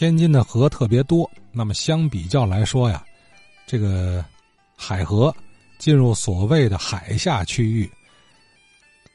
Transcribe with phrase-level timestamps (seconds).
[0.00, 3.04] 天津的河特别多，那么相比较来说呀，
[3.66, 4.24] 这个
[4.74, 5.30] 海河
[5.76, 7.92] 进入所谓的海下区域，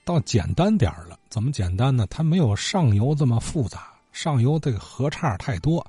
[0.04, 1.18] 倒简单点了。
[1.28, 2.06] 怎么简单呢？
[2.08, 5.84] 它没有上游这么复杂，上游这个河岔太多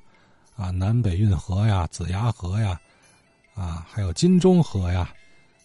[0.55, 2.81] 啊，南北运河呀、子牙河呀，
[3.53, 5.13] 啊，还有金钟河呀。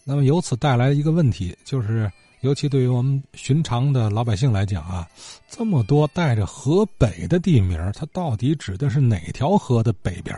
[0.03, 2.07] 那么由此带来一个问题，就是。
[2.43, 5.07] 尤其对于我们寻常的老百姓来讲啊，
[5.49, 10.37] 这么多带着河北的地名，它到底指的是哪条河的北边？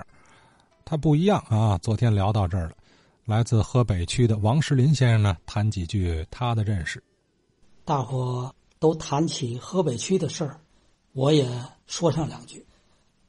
[0.85, 1.79] 它不一样啊。
[1.79, 2.73] 昨天聊到这儿了，
[3.25, 7.03] 来自河北区的王石林先生呢，谈几句他的认识。
[7.83, 10.59] 大伙都谈起河北区的事儿，
[11.13, 11.49] 我也
[11.87, 12.63] 说上两句。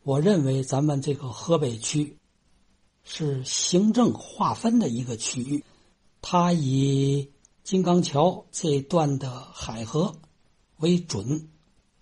[0.03, 2.15] 我认为咱们这个河北区
[3.05, 5.65] 是行政划分的一个区域，
[6.21, 7.27] 它以。
[7.67, 10.15] 金刚桥这段的海河
[10.77, 11.49] 为准，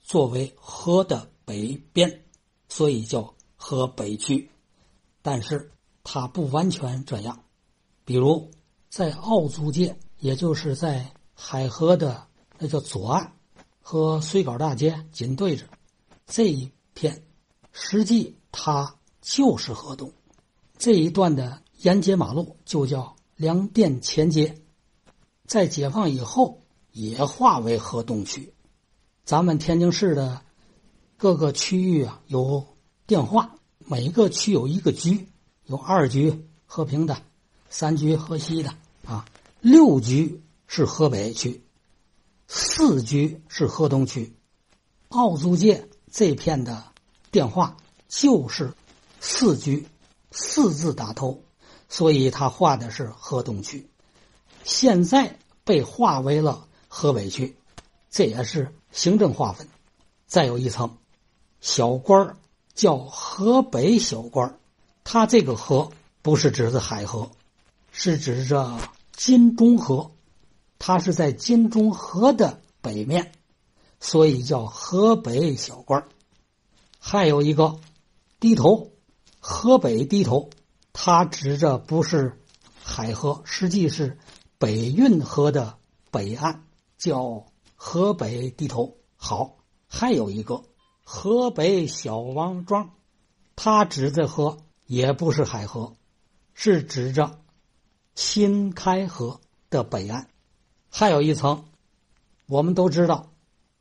[0.02, 2.22] 作为河的北边，
[2.68, 4.50] 所以叫河北区。
[5.22, 5.72] 但是
[6.02, 7.44] 它不完全这样，
[8.04, 8.50] 比如
[8.90, 12.26] 在奥租界，也就是在海河的
[12.58, 13.32] 那叫左岸
[13.80, 15.64] 和水稿大街紧对着
[16.26, 17.24] 这一片，
[17.72, 20.12] 实际它就是河东
[20.76, 24.60] 这一段的沿街马路就叫粮店前街。
[25.46, 26.60] 在解放以后，
[26.92, 28.54] 也划为河东区。
[29.24, 30.42] 咱们天津市的
[31.16, 32.66] 各个区域啊，有
[33.06, 35.28] 电话，每个区有一个局，
[35.66, 37.16] 有二局和平的，
[37.68, 39.26] 三局河西的啊，
[39.60, 41.62] 六局是河北区，
[42.48, 44.34] 四局是河东区。
[45.08, 46.84] 奥租界这片的
[47.30, 47.76] 电话
[48.08, 48.74] 就是
[49.20, 49.86] 四局，
[50.30, 51.44] 四字打头，
[51.88, 53.88] 所以他划的是河东区。
[54.64, 57.54] 现在被划为了河北区，
[58.10, 59.68] 这也是行政划分。
[60.26, 60.96] 再有一层，
[61.60, 62.36] 小官
[62.72, 64.58] 叫河北小官
[65.04, 65.92] 他这个河
[66.22, 67.30] 不是指的海河，
[67.92, 68.78] 是指着
[69.12, 70.10] 金钟河，
[70.78, 73.32] 它是在金钟河的北面，
[74.00, 76.08] 所以叫河北小官
[76.98, 77.78] 还有一个
[78.40, 78.90] 低头，
[79.40, 80.48] 河北低头，
[80.94, 82.40] 它指着不是
[82.82, 84.18] 海河，实际是。
[84.58, 85.78] 北运河的
[86.10, 86.64] 北岸
[86.96, 89.56] 叫河北地头，好，
[89.86, 90.62] 还有一个
[91.02, 92.90] 河北小王庄，
[93.56, 94.56] 它指的河
[94.86, 95.96] 也不是海河，
[96.54, 97.38] 是指着
[98.14, 100.28] 新开河的北岸。
[100.88, 101.64] 还有一层，
[102.46, 103.32] 我们都知道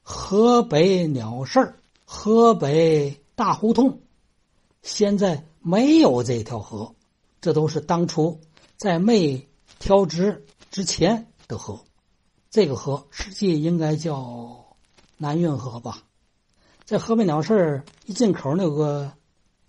[0.01, 4.01] 河北鸟市、河北大胡同，
[4.81, 6.95] 现在没有这条河，
[7.39, 8.41] 这都是当初
[8.75, 9.47] 在没
[9.79, 10.45] 挑直。
[10.73, 11.85] 之前的河，
[12.49, 14.75] 这个河实际应该叫
[15.17, 16.01] 南运河吧。
[16.83, 19.13] 在河北鸟市一进口那有个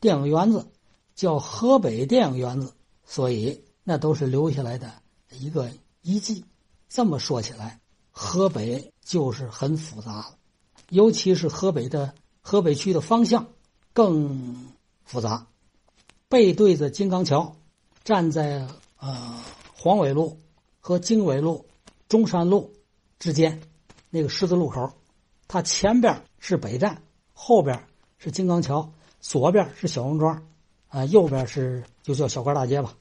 [0.00, 0.66] 电影园子
[1.14, 2.72] 叫河北电影园子，
[3.04, 4.90] 所以那都是留下来的
[5.28, 5.70] 一个
[6.00, 6.42] 遗迹。
[6.88, 7.78] 这么说起来，
[8.10, 10.38] 河北就是很复杂了，
[10.88, 13.46] 尤其是河北的河北区的方向
[13.92, 14.72] 更
[15.04, 15.46] 复杂。
[16.30, 17.54] 背对着金刚桥，
[18.04, 18.66] 站在
[18.96, 19.38] 呃
[19.76, 20.40] 黄纬路。
[20.86, 21.64] 和经纬路、
[22.10, 22.74] 中山路
[23.18, 23.62] 之间
[24.10, 24.92] 那个十字路口，
[25.48, 27.00] 它前边是北站，
[27.32, 27.86] 后边
[28.18, 30.46] 是金刚桥，左边是小王庄，
[30.88, 32.94] 啊，右边是就叫小官大街吧。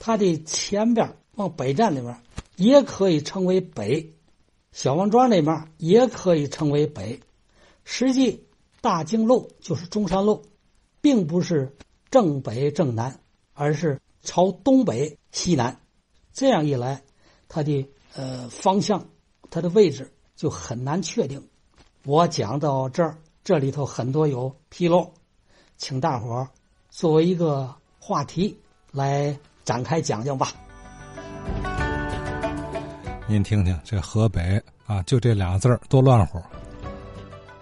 [0.00, 2.20] 它的前边往北站那边
[2.56, 4.12] 也可以称为北，
[4.72, 7.20] 小王庄那边也可以称为北。
[7.84, 8.44] 实际
[8.80, 10.42] 大经路就是中山路，
[11.00, 11.76] 并不是
[12.10, 13.20] 正北正南，
[13.52, 15.80] 而是朝东北西南。
[16.34, 17.00] 这样一来，
[17.48, 19.06] 它的呃方向，
[19.50, 21.40] 它的位置就很难确定。
[22.04, 25.08] 我讲到这儿，这里头很多有纰漏，
[25.76, 26.48] 请大伙儿
[26.90, 28.58] 作为一个话题
[28.90, 30.48] 来展开讲讲吧。
[33.28, 36.42] 您听听这河北啊，就这俩字儿多乱乎。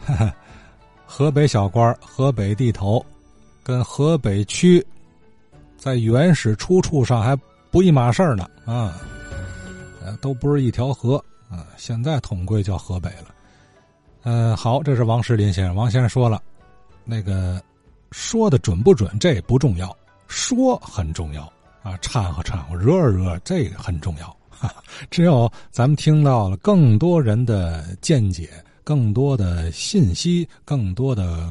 [1.05, 3.05] 河北小官、河北地头，
[3.63, 4.83] 跟河北区
[5.77, 7.39] 在原始出处上还。
[7.73, 9.01] 不一码事儿呢啊，
[10.05, 11.17] 呃，都不是一条河
[11.49, 11.67] 啊。
[11.79, 13.35] 现在统归叫河北了。
[14.25, 15.75] 嗯，好，这是王石林先生。
[15.75, 16.41] 王先生说了，
[17.03, 17.61] 那个
[18.11, 19.97] 说的准不准这不重要，
[20.29, 21.51] 说很重要
[21.83, 21.97] 啊。
[22.03, 24.37] 掺和掺和，惹惹这个很重要。
[25.11, 28.51] 只有咱们听到了更多人的见解，
[28.85, 31.51] 更多的信息，更多的。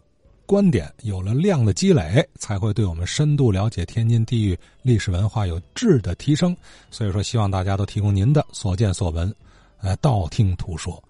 [0.52, 6.54] 观点有了量的积累，才会对我们深度了解天津地域历史文化有质的提升。
[6.90, 9.34] 所以说，希望大家都提供您的所见所闻，
[9.80, 11.02] 呃，道听途说。